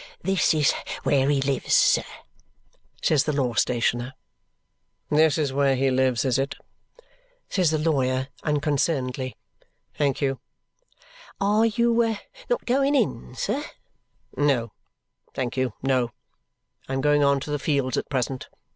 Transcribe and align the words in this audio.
"This 0.23 0.51
is 0.55 0.73
where 1.03 1.29
he 1.29 1.39
lives, 1.41 1.75
sir," 1.75 2.03
says 3.03 3.25
the 3.25 3.31
law 3.33 3.53
stationer. 3.53 4.15
"This 5.11 5.37
is 5.37 5.53
where 5.53 5.75
he 5.75 5.91
lives, 5.91 6.25
is 6.25 6.39
it?" 6.39 6.55
says 7.49 7.69
the 7.69 7.77
lawyer 7.77 8.29
unconcernedly. 8.41 9.35
"Thank 9.93 10.19
you." 10.19 10.39
"Are 11.39 11.67
you 11.67 12.17
not 12.49 12.65
going 12.65 12.95
in, 12.95 13.35
sir?" 13.35 13.63
"No, 14.35 14.71
thank 15.35 15.55
you, 15.55 15.73
no; 15.83 16.09
I 16.89 16.93
am 16.93 17.01
going 17.01 17.23
on 17.23 17.39
to 17.41 17.51
the 17.51 17.59
Fields 17.59 17.95
at 17.95 18.09
present. 18.09 18.47